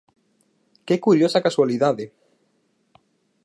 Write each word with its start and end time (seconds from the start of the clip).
¡Que 0.87 0.95
curiosa 1.05 1.43
casualidade! 1.47 2.05